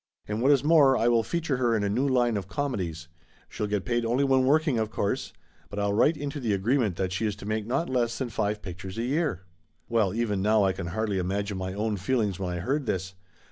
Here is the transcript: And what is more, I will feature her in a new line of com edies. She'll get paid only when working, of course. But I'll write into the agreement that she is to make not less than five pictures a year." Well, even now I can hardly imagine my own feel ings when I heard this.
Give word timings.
And 0.27 0.41
what 0.41 0.49
is 0.49 0.63
more, 0.63 0.97
I 0.97 1.07
will 1.09 1.21
feature 1.21 1.57
her 1.57 1.75
in 1.75 1.83
a 1.83 1.87
new 1.87 2.07
line 2.07 2.35
of 2.35 2.47
com 2.47 2.73
edies. 2.73 3.05
She'll 3.47 3.67
get 3.67 3.85
paid 3.85 4.03
only 4.03 4.23
when 4.23 4.45
working, 4.45 4.79
of 4.79 4.89
course. 4.89 5.31
But 5.69 5.77
I'll 5.77 5.93
write 5.93 6.17
into 6.17 6.39
the 6.39 6.53
agreement 6.53 6.95
that 6.95 7.11
she 7.13 7.27
is 7.27 7.35
to 7.35 7.45
make 7.45 7.67
not 7.67 7.87
less 7.87 8.17
than 8.17 8.29
five 8.29 8.63
pictures 8.63 8.97
a 8.97 9.03
year." 9.03 9.43
Well, 9.89 10.11
even 10.15 10.41
now 10.41 10.63
I 10.63 10.73
can 10.73 10.87
hardly 10.87 11.19
imagine 11.19 11.59
my 11.59 11.75
own 11.75 11.97
feel 11.97 12.19
ings 12.21 12.39
when 12.39 12.51
I 12.51 12.61
heard 12.61 12.87
this. 12.87 13.13